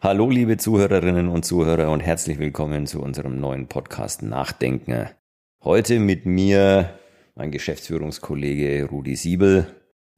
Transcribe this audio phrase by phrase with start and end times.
[0.00, 5.08] Hallo liebe Zuhörerinnen und Zuhörer und herzlich willkommen zu unserem neuen Podcast Nachdenken.
[5.64, 6.96] Heute mit mir
[7.34, 9.66] mein Geschäftsführungskollege Rudi Siebel.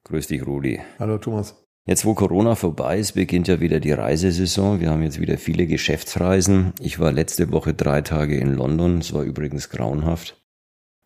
[0.04, 0.80] Grüß dich, Rudi.
[0.98, 1.66] Hallo, Thomas.
[1.86, 4.80] Jetzt, wo Corona vorbei ist, beginnt ja wieder die Reisesaison.
[4.80, 6.74] Wir haben jetzt wieder viele Geschäftsreisen.
[6.78, 8.98] Ich war letzte Woche drei Tage in London.
[8.98, 10.42] Es war übrigens grauenhaft.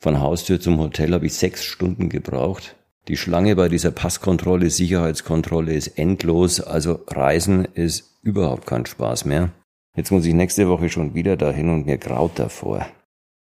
[0.00, 2.74] Von Haustür zum Hotel habe ich sechs Stunden gebraucht.
[3.06, 6.60] Die Schlange bei dieser Passkontrolle, Sicherheitskontrolle ist endlos.
[6.60, 9.50] Also Reisen ist überhaupt kein Spaß mehr.
[9.96, 12.86] Jetzt muss ich nächste Woche schon wieder dahin und mir graut davor.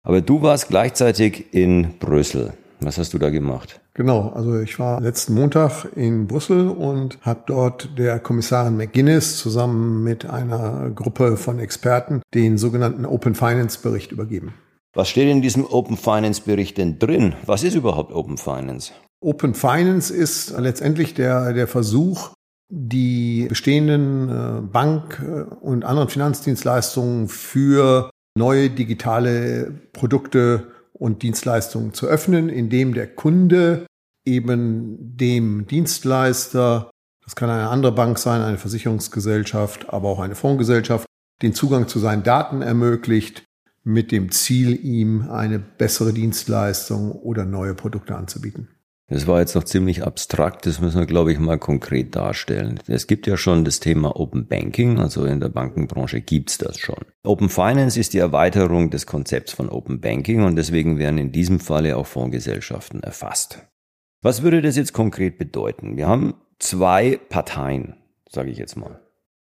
[0.04, 2.54] Aber du warst gleichzeitig in Brüssel.
[2.82, 3.80] Was hast du da gemacht?
[3.94, 10.04] Genau, also ich war letzten Montag in Brüssel und habe dort der Kommissarin McGuinness zusammen
[10.04, 14.54] mit einer Gruppe von Experten den sogenannten Open Finance Bericht übergeben.
[14.94, 17.36] Was steht in diesem Open Finance Bericht denn drin?
[17.46, 18.92] Was ist überhaupt Open Finance?
[19.22, 22.32] Open Finance ist letztendlich der, der Versuch,
[22.70, 32.08] die bestehenden äh, Bank- äh, und anderen Finanzdienstleistungen für neue digitale Produkte und Dienstleistungen zu
[32.08, 33.86] öffnen, indem der Kunde
[34.26, 36.90] eben dem Dienstleister,
[37.24, 41.06] das kann eine andere Bank sein, eine Versicherungsgesellschaft, aber auch eine Fondsgesellschaft,
[41.42, 43.44] den Zugang zu seinen Daten ermöglicht,
[43.84, 48.75] mit dem Ziel, ihm eine bessere Dienstleistung oder neue Produkte anzubieten.
[49.08, 52.80] Das war jetzt noch ziemlich abstrakt, das müssen wir, glaube ich, mal konkret darstellen.
[52.88, 57.06] Es gibt ja schon das Thema Open Banking, also in der Bankenbranche gibt's das schon.
[57.24, 61.60] Open Finance ist die Erweiterung des Konzepts von Open Banking und deswegen werden in diesem
[61.60, 63.60] Falle auch Fondsgesellschaften erfasst.
[64.24, 65.98] Was würde das jetzt konkret bedeuten?
[65.98, 67.98] Wir haben zwei Parteien,
[68.28, 69.02] sage ich jetzt mal.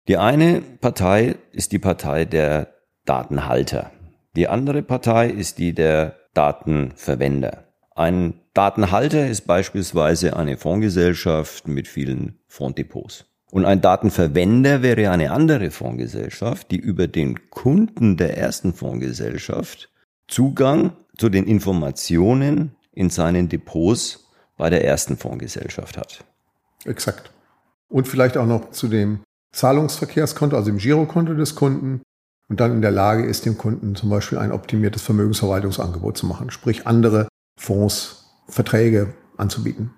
[0.10, 2.76] Die eine Partei ist die Partei der
[3.06, 3.92] Datenhalter.
[4.36, 7.65] Die andere Partei ist die der Datenverwender.
[7.98, 13.24] Ein Datenhalter ist beispielsweise eine Fondsgesellschaft mit vielen Fonddepots.
[13.52, 19.90] Und ein Datenverwender wäre eine andere Fondsgesellschaft, die über den Kunden der ersten Fondsgesellschaft
[20.28, 26.26] Zugang zu den Informationen in seinen Depots bei der ersten Fondsgesellschaft hat.
[26.84, 27.32] Exakt.
[27.88, 29.20] Und vielleicht auch noch zu dem
[29.54, 32.02] Zahlungsverkehrskonto, also dem Girokonto des Kunden
[32.50, 36.52] und dann in der Lage ist, dem Kunden zum Beispiel ein optimiertes Vermögensverwaltungsangebot zu machen,
[36.52, 39.92] sprich andere Fonds, Verträge anzubieten.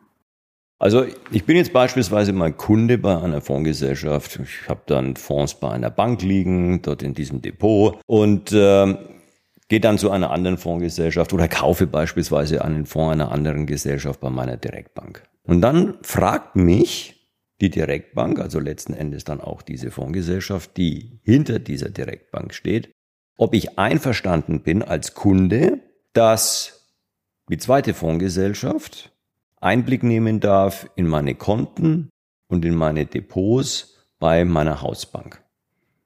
[0.79, 4.39] Also ich bin jetzt beispielsweise mal Kunde bei einer Fondsgesellschaft.
[4.43, 8.95] Ich habe dann Fonds bei einer Bank liegen, dort in diesem Depot und äh,
[9.69, 14.29] gehe dann zu einer anderen Fondsgesellschaft oder kaufe beispielsweise einen Fonds einer anderen Gesellschaft bei
[14.29, 15.23] meiner Direktbank.
[15.43, 17.15] Und dann fragt mich
[17.59, 22.91] die Direktbank, also letzten Endes dann auch diese Fondsgesellschaft, die hinter dieser Direktbank steht,
[23.35, 25.79] ob ich einverstanden bin als Kunde,
[26.13, 26.76] dass
[27.49, 29.11] die zweite Fondsgesellschaft
[29.59, 32.09] Einblick nehmen darf in meine Konten
[32.47, 35.43] und in meine Depots bei meiner Hausbank.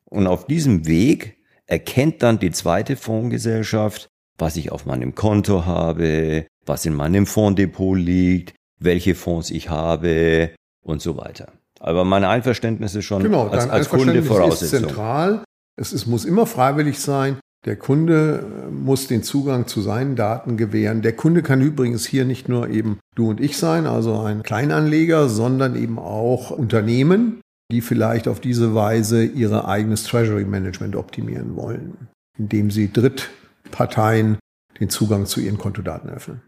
[0.06, 4.08] Und auf diesem Weg erkennt dann die zweite Fondsgesellschaft,
[4.38, 10.52] was ich auf meinem Konto habe, was in meinem Fonddepot liegt, welche Fonds ich habe
[10.82, 11.52] und so weiter.
[11.80, 14.80] Aber mein Einverständnis ist schon genau, als, als Kunde Voraussetzung.
[14.80, 15.44] Ist zentral.
[15.76, 17.40] Es ist, muss immer freiwillig sein.
[17.66, 21.02] Der Kunde äh, muss den Zugang zu seinen Daten gewähren.
[21.02, 25.30] Der Kunde kann übrigens hier nicht nur eben du und ich sein, also ein Kleinanleger,
[25.30, 32.10] sondern eben auch Unternehmen, die vielleicht auf diese Weise ihre eigenes Treasury Management optimieren wollen,
[32.38, 34.38] indem sie Drittparteien
[34.80, 36.42] den Zugang zu ihren Kontodaten öffnen.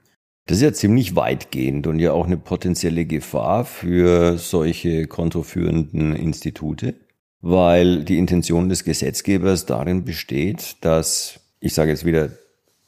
[0.48, 6.96] Das ist ja ziemlich weitgehend und ja auch eine potenzielle Gefahr für solche kontoführenden Institute
[7.44, 12.30] weil die Intention des Gesetzgebers darin besteht, dass, ich sage jetzt wieder,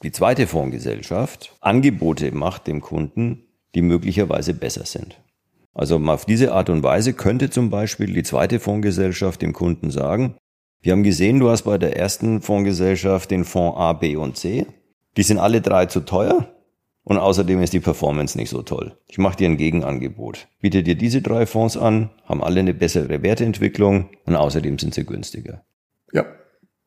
[0.02, 3.44] die zweite Fondsgesellschaft Angebote macht dem Kunden,
[3.76, 5.20] die möglicherweise besser sind.
[5.74, 10.36] Also auf diese Art und Weise könnte zum Beispiel die zweite Fondsgesellschaft dem Kunden sagen,
[10.82, 14.66] wir haben gesehen, du hast bei der ersten Fondsgesellschaft den Fonds A, B und C.
[15.18, 16.48] Die sind alle drei zu teuer.
[17.06, 18.98] Und außerdem ist die Performance nicht so toll.
[19.08, 20.48] Ich mache dir ein Gegenangebot.
[20.60, 25.06] Biete dir diese drei Fonds an, haben alle eine bessere Werteentwicklung und außerdem sind sie
[25.06, 25.64] günstiger.
[26.12, 26.26] Ja,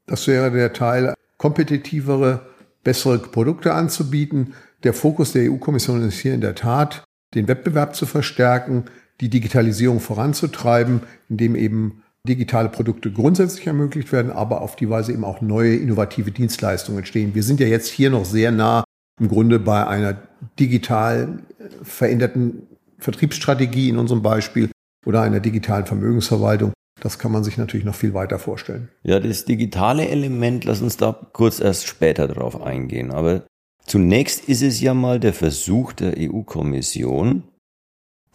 [0.07, 2.47] das wäre der Teil, kompetitivere,
[2.83, 4.55] bessere Produkte anzubieten.
[4.83, 7.05] Der Fokus der EU-Kommission ist hier in der Tat,
[7.37, 8.87] den Wettbewerb zu verstärken,
[9.21, 15.25] die Digitalisierung voranzutreiben, indem eben digitale Produkte grundsätzlich ermöglicht werden, aber auf die Weise eben
[15.25, 17.37] auch neue innovative Dienstleistungen entstehen.
[17.37, 18.83] Wir sind ja jetzt hier noch sehr nah
[19.19, 20.17] im Grunde bei einer
[20.59, 21.41] digital
[21.83, 22.67] veränderten
[22.99, 24.71] Vertriebsstrategie in unserem Beispiel
[25.07, 26.73] oder einer digitalen Vermögensverwaltung.
[27.01, 28.89] Das kann man sich natürlich noch viel weiter vorstellen.
[29.05, 33.13] Ja, das digitale Element, lass uns da kurz erst später drauf eingehen.
[33.13, 33.47] Aber
[33.87, 37.45] zunächst ist es ja mal der Versuch der EU-Kommission,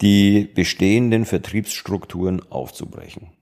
[0.00, 3.32] die bestehenden Vertriebsstrukturen aufzubrechen.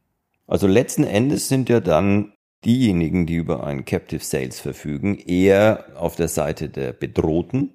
[0.46, 2.32] Also letzten Endes sind ja dann
[2.64, 7.70] diejenigen, die über ein Captive Sales verfügen, eher auf der Seite der Bedrohten,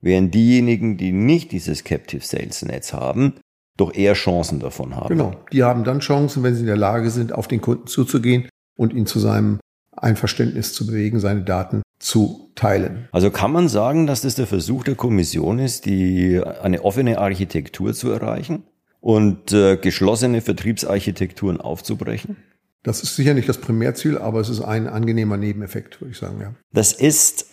[0.00, 3.34] während diejenigen, die nicht dieses Captive Sales Netz haben,
[3.76, 5.08] doch eher Chancen davon haben.
[5.08, 8.48] Genau, die haben dann Chancen, wenn sie in der Lage sind, auf den Kunden zuzugehen
[8.76, 9.58] und ihn zu seinem
[9.96, 13.08] Einverständnis zu bewegen, seine Daten zu teilen.
[13.12, 17.92] Also kann man sagen, dass das der Versuch der Kommission ist, die eine offene Architektur
[17.92, 18.64] zu erreichen
[19.00, 22.36] und äh, geschlossene Vertriebsarchitekturen aufzubrechen?
[22.82, 26.40] Das ist sicher nicht das Primärziel, aber es ist ein angenehmer Nebeneffekt, würde ich sagen,
[26.40, 26.54] ja.
[26.72, 27.46] Das ist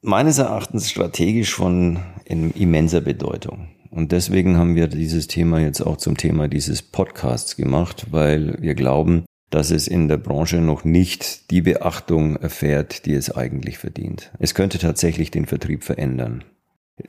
[0.00, 3.68] meines Erachtens strategisch von immenser Bedeutung.
[3.90, 8.74] Und deswegen haben wir dieses Thema jetzt auch zum Thema dieses Podcasts gemacht, weil wir
[8.74, 14.32] glauben, dass es in der Branche noch nicht die Beachtung erfährt, die es eigentlich verdient.
[14.40, 16.42] Es könnte tatsächlich den Vertrieb verändern.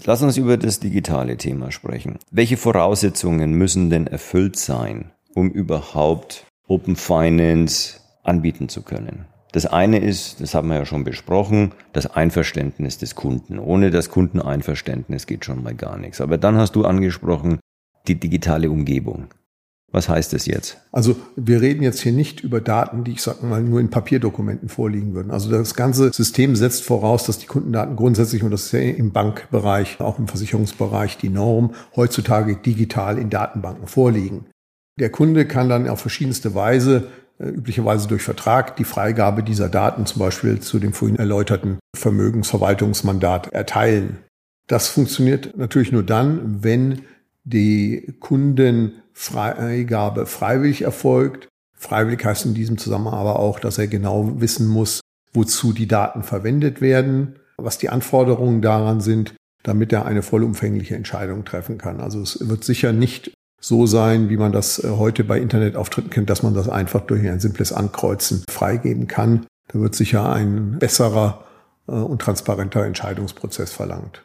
[0.03, 2.19] Lass uns über das digitale Thema sprechen.
[2.31, 9.25] Welche Voraussetzungen müssen denn erfüllt sein, um überhaupt Open Finance anbieten zu können?
[9.51, 13.57] Das eine ist, das haben wir ja schon besprochen, das Einverständnis des Kunden.
[13.57, 16.19] Ohne das Kundeneinverständnis geht schon mal gar nichts.
[16.19, 17.59] Aber dann hast du angesprochen,
[18.07, 19.27] die digitale Umgebung.
[19.91, 20.77] Was heißt das jetzt?
[20.91, 24.67] Also wir reden jetzt hier nicht über Daten, die ich sag mal nur in Papierdokumenten
[24.67, 25.31] vorliegen würden.
[25.31, 29.13] Also das ganze System setzt voraus, dass die Kundendaten grundsätzlich, und das ist ja im
[29.13, 34.47] Bankbereich, auch im Versicherungsbereich die Norm, heutzutage digital in Datenbanken vorliegen.
[34.99, 40.05] Der Kunde kann dann auf verschiedenste Weise, äh, üblicherweise durch Vertrag, die Freigabe dieser Daten
[40.05, 44.19] zum Beispiel zu dem vorhin erläuterten Vermögensverwaltungsmandat erteilen.
[44.67, 47.01] Das funktioniert natürlich nur dann, wenn
[47.43, 51.47] die Kunden Freigabe freiwillig erfolgt.
[51.77, 55.01] Freiwillig heißt in diesem Zusammenhang aber auch, dass er genau wissen muss,
[55.33, 61.45] wozu die Daten verwendet werden, was die Anforderungen daran sind, damit er eine vollumfängliche Entscheidung
[61.45, 61.99] treffen kann.
[61.99, 63.31] Also es wird sicher nicht
[63.65, 67.27] so sein, wie man das äh, heute bei Internetauftritten kennt, dass man das einfach durch
[67.27, 69.47] ein simples Ankreuzen freigeben kann.
[69.69, 71.45] Da wird sicher ein besserer
[71.87, 74.23] äh, und transparenter Entscheidungsprozess verlangt.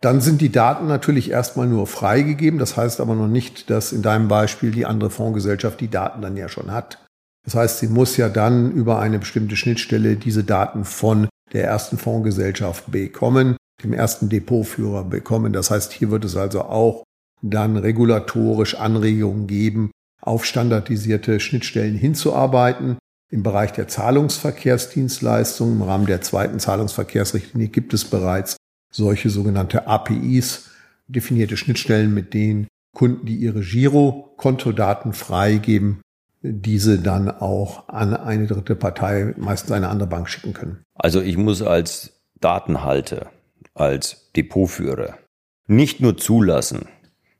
[0.00, 2.58] Dann sind die Daten natürlich erstmal nur freigegeben.
[2.58, 6.36] Das heißt aber noch nicht, dass in deinem Beispiel die andere Fondsgesellschaft die Daten dann
[6.36, 7.06] ja schon hat.
[7.44, 11.98] Das heißt, sie muss ja dann über eine bestimmte Schnittstelle diese Daten von der ersten
[11.98, 15.52] Fondsgesellschaft bekommen, dem ersten Depotführer bekommen.
[15.52, 17.04] Das heißt, hier wird es also auch
[17.42, 19.90] dann regulatorisch Anregungen geben,
[20.20, 22.96] auf standardisierte Schnittstellen hinzuarbeiten.
[23.30, 28.56] Im Bereich der Zahlungsverkehrsdienstleistungen im Rahmen der zweiten Zahlungsverkehrsrichtlinie gibt es bereits
[28.92, 30.70] solche sogenannte APIs,
[31.08, 36.02] definierte Schnittstellen, mit denen Kunden, die ihre Girokontodaten freigeben,
[36.42, 40.82] diese dann auch an eine dritte Partei, meistens eine andere Bank schicken können.
[40.94, 43.30] Also ich muss als Datenhalter,
[43.74, 45.18] als Depotführer
[45.66, 46.86] nicht nur zulassen,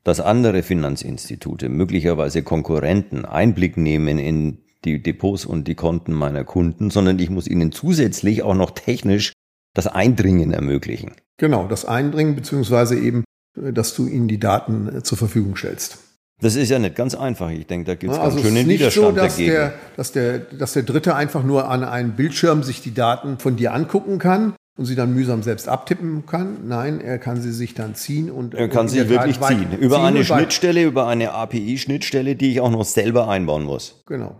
[0.03, 6.89] dass andere Finanzinstitute, möglicherweise Konkurrenten, Einblick nehmen in die Depots und die Konten meiner Kunden,
[6.89, 9.31] sondern ich muss ihnen zusätzlich auch noch technisch
[9.73, 11.13] das Eindringen ermöglichen.
[11.37, 13.23] Genau, das Eindringen, beziehungsweise eben,
[13.57, 15.99] äh, dass du ihnen die Daten äh, zur Verfügung stellst.
[16.41, 17.49] Das ist ja nicht ganz einfach.
[17.51, 19.51] Ich denke, da gibt es also ganz schön einen Widerstand so, dass dagegen.
[19.51, 23.55] Der, dass, der, dass der Dritte einfach nur an einem Bildschirm sich die Daten von
[23.55, 26.67] dir angucken kann und sie dann mühsam selbst abtippen kann.
[26.67, 30.05] Nein, er kann sie sich dann ziehen und er kann sie wirklich ziehen über ziehen
[30.05, 34.01] eine Schnittstelle, über eine API-Schnittstelle, die ich auch noch selber einbauen muss.
[34.05, 34.35] Genau.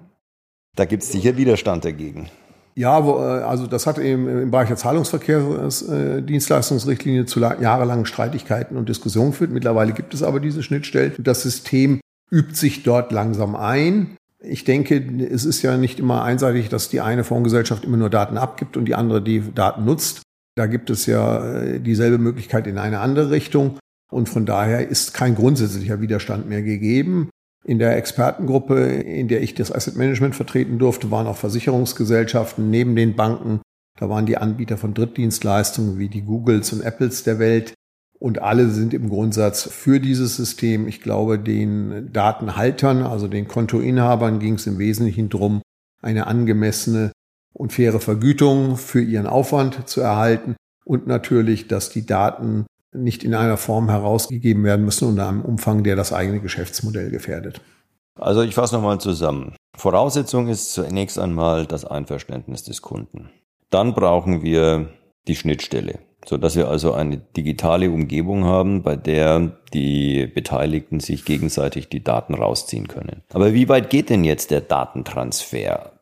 [0.75, 2.29] Da gibt es sicher Widerstand dagegen.
[2.75, 8.89] Ja, wo, äh, also das hat eben im Bereich der Zahlungsverkehrsdienstleistungsrichtlinie zu jahrelangen Streitigkeiten und
[8.89, 9.51] Diskussionen geführt.
[9.51, 11.13] Mittlerweile gibt es aber diese Schnittstellen.
[11.19, 14.17] Das System übt sich dort langsam ein.
[14.45, 18.37] Ich denke, es ist ja nicht immer einseitig, dass die eine Fondsgesellschaft immer nur Daten
[18.37, 20.21] abgibt und die andere die Daten nutzt.
[20.55, 23.77] Da gibt es ja äh, dieselbe Möglichkeit in eine andere Richtung.
[24.11, 27.29] Und von daher ist kein grundsätzlicher Widerstand mehr gegeben.
[27.65, 32.95] In der Expertengruppe, in der ich das Asset Management vertreten durfte, waren auch Versicherungsgesellschaften neben
[32.95, 33.61] den Banken.
[33.99, 37.73] Da waren die Anbieter von Drittdienstleistungen wie die Googles und Apples der Welt.
[38.23, 40.87] Und alle sind im Grundsatz für dieses System.
[40.87, 45.61] Ich glaube, den Datenhaltern, also den Kontoinhabern, ging es im Wesentlichen darum,
[46.01, 47.11] eine angemessene
[47.51, 53.35] und faire Vergütung für ihren Aufwand zu erhalten und natürlich, dass die Daten nicht in
[53.35, 57.59] einer Form herausgegeben werden müssen und in einem Umfang, der das eigene Geschäftsmodell gefährdet.
[58.17, 59.57] Also ich fasse nochmal zusammen.
[59.75, 63.31] Voraussetzung ist zunächst einmal das Einverständnis des Kunden.
[63.69, 64.93] Dann brauchen wir
[65.27, 71.25] die Schnittstelle, so dass wir also eine digitale Umgebung haben, bei der die Beteiligten sich
[71.25, 73.23] gegenseitig die Daten rausziehen können.
[73.33, 75.99] Aber wie weit geht denn jetzt der Datentransfer?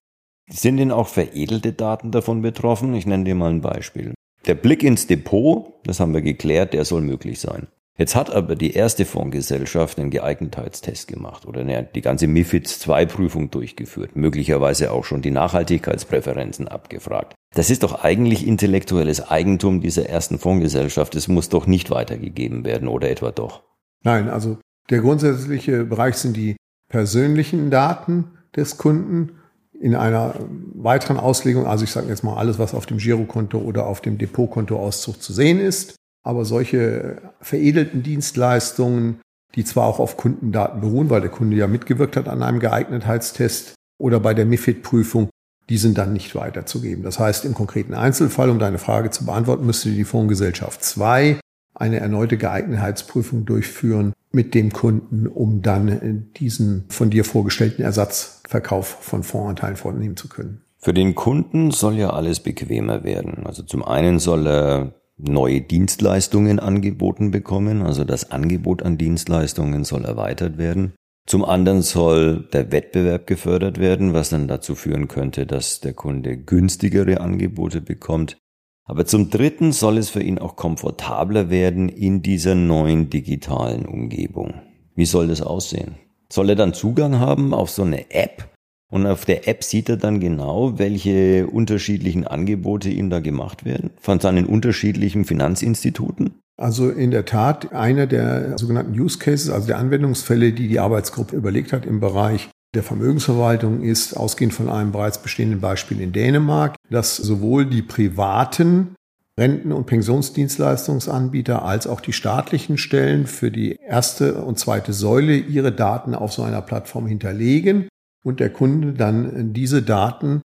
[0.49, 2.93] Sind denn auch veredelte Daten davon betroffen?
[2.93, 4.13] Ich nenne dir mal ein Beispiel.
[4.47, 7.67] Der Blick ins Depot, das haben wir geklärt, der soll möglich sein.
[8.01, 13.51] Jetzt hat aber die erste Fondsgesellschaft einen Geeignetheitstest gemacht oder die ganze MIFID II Prüfung
[13.51, 17.35] durchgeführt, möglicherweise auch schon die Nachhaltigkeitspräferenzen abgefragt.
[17.53, 21.13] Das ist doch eigentlich intellektuelles Eigentum dieser ersten Fondsgesellschaft.
[21.13, 23.61] Es muss doch nicht weitergegeben werden oder etwa doch?
[24.03, 24.57] Nein, also
[24.89, 26.55] der grundsätzliche Bereich sind die
[26.89, 29.33] persönlichen Daten des Kunden
[29.79, 30.33] in einer
[30.73, 34.17] weiteren Auslegung, also ich sage jetzt mal alles, was auf dem Girokonto oder auf dem
[34.17, 35.97] Depotkontoauszug zu sehen ist.
[36.23, 39.21] Aber solche veredelten Dienstleistungen,
[39.55, 43.75] die zwar auch auf Kundendaten beruhen, weil der Kunde ja mitgewirkt hat an einem Geeignetheitstest
[43.97, 45.29] oder bei der MIFID-Prüfung,
[45.69, 47.03] die sind dann nicht weiterzugeben.
[47.03, 51.39] Das heißt, im konkreten Einzelfall, um deine Frage zu beantworten, müsste die Fondsgesellschaft 2
[51.73, 59.23] eine erneute Geeignetheitsprüfung durchführen mit dem Kunden, um dann diesen von dir vorgestellten Ersatzverkauf von
[59.23, 60.61] Fondsanteilen vornehmen zu können.
[60.77, 63.45] Für den Kunden soll ja alles bequemer werden.
[63.45, 70.05] Also zum einen soll er neue Dienstleistungen angeboten bekommen, also das Angebot an Dienstleistungen soll
[70.05, 70.93] erweitert werden.
[71.27, 76.37] Zum anderen soll der Wettbewerb gefördert werden, was dann dazu führen könnte, dass der Kunde
[76.37, 78.37] günstigere Angebote bekommt.
[78.85, 84.55] Aber zum Dritten soll es für ihn auch komfortabler werden in dieser neuen digitalen Umgebung.
[84.95, 85.95] Wie soll das aussehen?
[86.29, 88.50] Soll er dann Zugang haben auf so eine App?
[88.91, 93.91] Und auf der App sieht er dann genau, welche unterschiedlichen Angebote ihm da gemacht werden
[93.99, 96.35] von seinen unterschiedlichen Finanzinstituten?
[96.57, 101.35] Also in der Tat einer der sogenannten Use Cases, also der Anwendungsfälle, die die Arbeitsgruppe
[101.35, 106.75] überlegt hat im Bereich der Vermögensverwaltung ist, ausgehend von einem bereits bestehenden Beispiel in Dänemark,
[106.89, 108.95] dass sowohl die privaten
[109.39, 115.71] Renten- und Pensionsdienstleistungsanbieter als auch die staatlichen Stellen für die erste und zweite Säule ihre
[115.71, 117.87] Daten auf so einer Plattform hinterlegen
[118.23, 120.41] und der Kunde dann diese Daten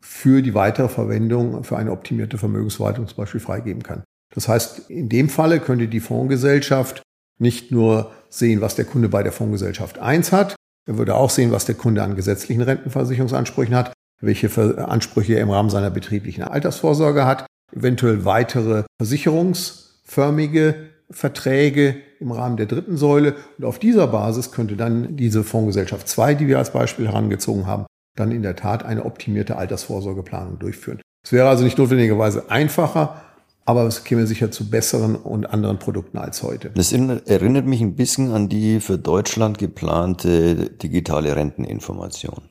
[0.00, 4.02] für die weitere Verwendung für eine optimierte Vermögensverwaltung zum Beispiel freigeben kann.
[4.34, 7.02] Das heißt, in dem Falle könnte die Fondsgesellschaft
[7.38, 10.56] nicht nur sehen, was der Kunde bei der Fondsgesellschaft 1 hat,
[10.86, 15.50] er würde auch sehen, was der Kunde an gesetzlichen Rentenversicherungsansprüchen hat, welche Ansprüche er im
[15.50, 23.34] Rahmen seiner betrieblichen Altersvorsorge hat, eventuell weitere versicherungsförmige Verträge im Rahmen der dritten Säule.
[23.58, 27.86] Und auf dieser Basis könnte dann diese Fondsgesellschaft 2, die wir als Beispiel herangezogen haben,
[28.16, 31.00] dann in der Tat eine optimierte Altersvorsorgeplanung durchführen.
[31.24, 33.22] Es wäre also nicht notwendigerweise einfacher,
[33.66, 36.70] aber es käme sicher zu besseren und anderen Produkten als heute.
[36.74, 42.42] Das erinnert mich ein bisschen an die für Deutschland geplante digitale Renteninformation.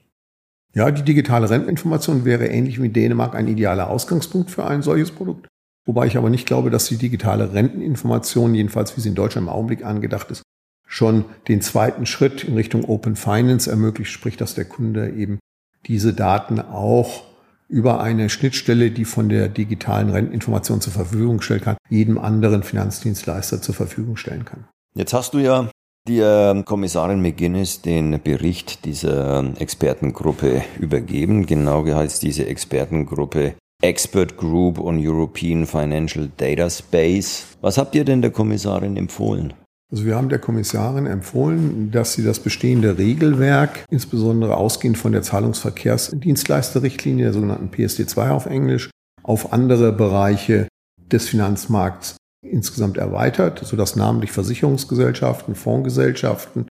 [0.74, 5.48] Ja, die digitale Renteninformation wäre ähnlich wie Dänemark ein idealer Ausgangspunkt für ein solches Produkt.
[5.90, 9.52] Wobei ich aber nicht glaube, dass die digitale Renteninformation, jedenfalls wie sie in Deutschland im
[9.52, 10.44] Augenblick angedacht ist,
[10.86, 15.40] schon den zweiten Schritt in Richtung Open Finance ermöglicht, sprich, dass der Kunde eben
[15.88, 17.24] diese Daten auch
[17.68, 23.60] über eine Schnittstelle, die von der digitalen Renteninformation zur Verfügung stellen kann, jedem anderen Finanzdienstleister
[23.60, 24.68] zur Verfügung stellen kann.
[24.94, 25.72] Jetzt hast du ja
[26.08, 26.22] die
[26.66, 31.48] Kommissarin McGuinness den Bericht dieser Expertengruppe übergeben.
[31.48, 37.46] Genau heißt diese Expertengruppe Expert Group on European Financial Data Space.
[37.62, 39.54] Was habt ihr denn der Kommissarin empfohlen?
[39.90, 45.22] Also wir haben der Kommissarin empfohlen, dass sie das bestehende Regelwerk, insbesondere ausgehend von der
[45.22, 48.90] Zahlungsverkehrsdienstleisterrichtlinie, der sogenannten PSD2 auf Englisch,
[49.24, 50.68] auf andere Bereiche
[51.10, 56.68] des Finanzmarkts insgesamt erweitert, sodass namentlich Versicherungsgesellschaften, Fondsgesellschaften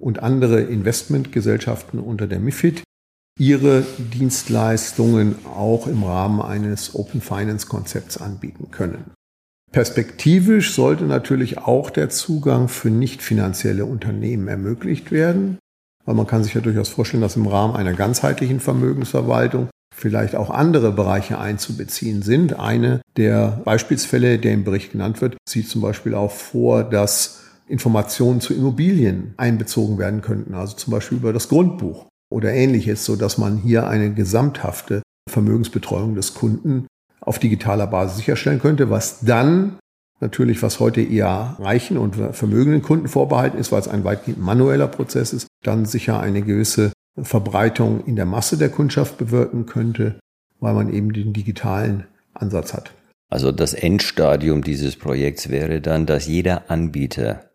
[0.00, 2.82] und andere Investmentgesellschaften unter der MIFID
[3.38, 9.12] ihre Dienstleistungen auch im Rahmen eines Open Finance Konzepts anbieten können.
[9.70, 15.58] Perspektivisch sollte natürlich auch der Zugang für nicht finanzielle Unternehmen ermöglicht werden,
[16.04, 20.50] weil man kann sich ja durchaus vorstellen, dass im Rahmen einer ganzheitlichen Vermögensverwaltung vielleicht auch
[20.50, 22.58] andere Bereiche einzubeziehen sind.
[22.58, 28.40] Eine der Beispielsfälle, der im Bericht genannt wird, sieht zum Beispiel auch vor, dass Informationen
[28.40, 33.38] zu Immobilien einbezogen werden könnten, also zum Beispiel über das Grundbuch oder ähnliches, so dass
[33.38, 36.86] man hier eine gesamthafte Vermögensbetreuung des Kunden
[37.20, 39.78] auf digitaler Basis sicherstellen könnte, was dann
[40.20, 44.88] natürlich, was heute eher reichen und vermögenden Kunden vorbehalten ist, weil es ein weitgehend manueller
[44.88, 50.18] Prozess ist, dann sicher eine gewisse Verbreitung in der Masse der Kundschaft bewirken könnte,
[50.60, 52.92] weil man eben den digitalen Ansatz hat.
[53.30, 57.47] Also das Endstadium dieses Projekts wäre dann, dass jeder Anbieter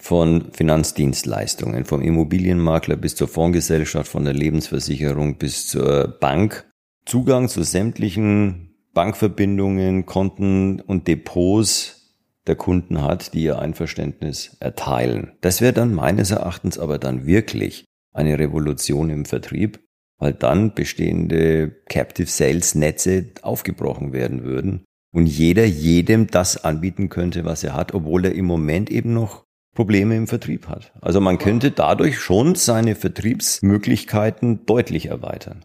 [0.00, 6.68] von Finanzdienstleistungen, vom Immobilienmakler bis zur Fondsgesellschaft, von der Lebensversicherung bis zur Bank
[7.06, 12.04] Zugang zu sämtlichen Bankverbindungen, Konten und Depots
[12.46, 15.32] der Kunden hat, die ihr Einverständnis erteilen.
[15.40, 19.80] Das wäre dann meines Erachtens aber dann wirklich eine Revolution im Vertrieb,
[20.18, 27.44] weil dann bestehende Captive Sales Netze aufgebrochen werden würden und jeder jedem das anbieten könnte,
[27.44, 30.92] was er hat, obwohl er im Moment eben noch Probleme im Vertrieb hat.
[31.00, 35.64] Also man könnte dadurch schon seine Vertriebsmöglichkeiten deutlich erweitern.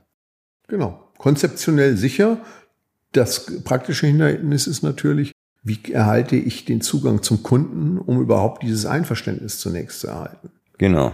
[0.68, 1.12] Genau.
[1.18, 2.38] Konzeptionell sicher.
[3.12, 5.32] Das praktische Hindernis ist natürlich,
[5.64, 10.52] wie erhalte ich den Zugang zum Kunden, um überhaupt dieses Einverständnis zunächst zu erhalten?
[10.78, 11.14] Genau.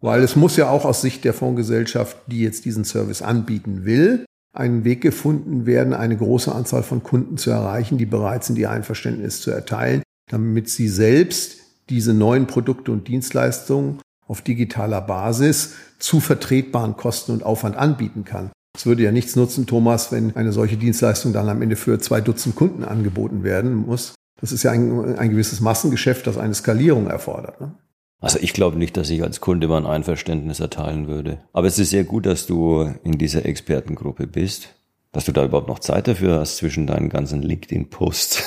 [0.00, 4.24] Weil es muss ja auch aus Sicht der Fondsgesellschaft, die jetzt diesen Service anbieten will,
[4.52, 8.70] einen Weg gefunden werden, eine große Anzahl von Kunden zu erreichen, die bereit sind, ihr
[8.70, 16.20] Einverständnis zu erteilen, damit sie selbst diese neuen Produkte und Dienstleistungen auf digitaler Basis zu
[16.20, 18.50] vertretbaren Kosten und Aufwand anbieten kann.
[18.76, 22.20] Es würde ja nichts nutzen, Thomas, wenn eine solche Dienstleistung dann am Ende für zwei
[22.20, 24.14] Dutzend Kunden angeboten werden muss.
[24.38, 27.60] Das ist ja ein, ein gewisses Massengeschäft, das eine Skalierung erfordert.
[27.60, 27.74] Ne?
[28.20, 31.38] Also ich glaube nicht, dass ich als Kunde mein Einverständnis erteilen würde.
[31.52, 34.74] Aber es ist sehr gut, dass du in dieser Expertengruppe bist,
[35.12, 38.42] dass du da überhaupt noch Zeit dafür hast zwischen deinen ganzen LinkedIn-Posts.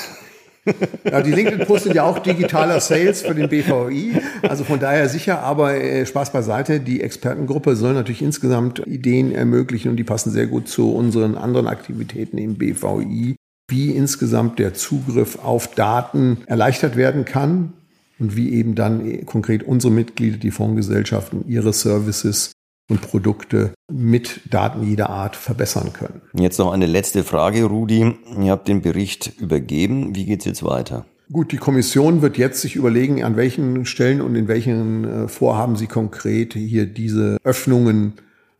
[1.10, 4.12] Ja, die LinkedIn-Posts sind ja auch digitaler Sales für den BVI.
[4.42, 6.80] Also von daher sicher, aber äh, Spaß beiseite.
[6.80, 11.66] Die Expertengruppe soll natürlich insgesamt Ideen ermöglichen und die passen sehr gut zu unseren anderen
[11.66, 13.36] Aktivitäten im BVI,
[13.68, 17.72] wie insgesamt der Zugriff auf Daten erleichtert werden kann
[18.18, 22.52] und wie eben dann konkret unsere Mitglieder, die Fondsgesellschaften, ihre Services
[22.90, 26.20] und Produkte mit Daten jeder Art verbessern können.
[26.34, 28.14] Jetzt noch eine letzte Frage, Rudi.
[28.42, 30.14] Ihr habt den Bericht übergeben.
[30.14, 31.06] Wie geht's jetzt weiter?
[31.32, 35.76] Gut, die Kommission wird jetzt sich überlegen, an welchen Stellen und in welchen äh, Vorhaben
[35.76, 38.14] sie konkret hier diese Öffnungen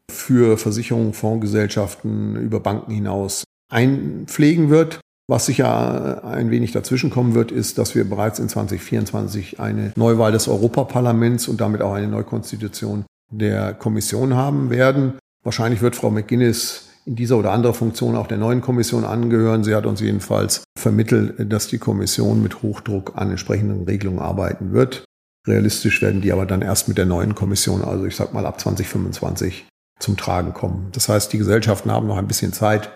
[0.08, 5.00] für Versicherungen, Fondsgesellschaften über Banken hinaus einpflegen wird.
[5.28, 10.49] Was sicher ein wenig dazwischenkommen wird, ist, dass wir bereits in 2024 eine Neuwahl des
[10.49, 15.14] Europaparlaments und damit auch eine Neukonstitution der Kommission haben werden.
[15.42, 19.64] Wahrscheinlich wird Frau McGuinness in dieser oder anderer Funktion auch der neuen Kommission angehören.
[19.64, 25.05] Sie hat uns jedenfalls vermittelt, dass die Kommission mit Hochdruck an entsprechenden Regelungen arbeiten wird.
[25.46, 28.61] Realistisch werden die aber dann erst mit der neuen Kommission, also ich sag mal ab
[28.61, 29.66] 2025,
[29.98, 30.88] zum Tragen kommen.
[30.92, 32.90] Das heißt, die Gesellschaften haben noch ein bisschen Zeit,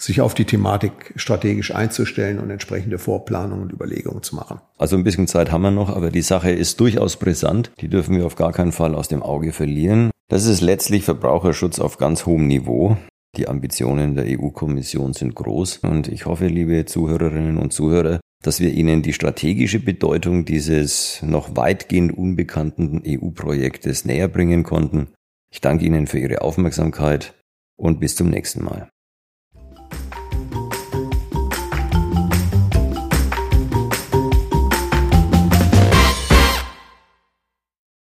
[0.00, 4.60] sich auf die Thematik strategisch einzustellen und entsprechende Vorplanungen und Überlegungen zu machen.
[4.78, 7.70] Also ein bisschen Zeit haben wir noch, aber die Sache ist durchaus brisant.
[7.80, 10.10] Die dürfen wir auf gar keinen Fall aus dem Auge verlieren.
[10.28, 12.96] Das ist letztlich Verbraucherschutz auf ganz hohem Niveau.
[13.36, 18.72] Die Ambitionen der EU-Kommission sind groß und ich hoffe, liebe Zuhörerinnen und Zuhörer, dass wir
[18.72, 25.08] Ihnen die strategische Bedeutung dieses noch weitgehend unbekannten EU-Projektes näher bringen konnten.
[25.52, 27.34] Ich danke Ihnen für Ihre Aufmerksamkeit
[27.76, 28.88] und bis zum nächsten Mal.